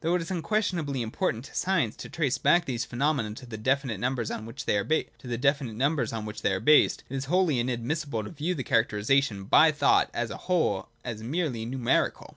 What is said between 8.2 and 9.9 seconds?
to view the characterisation by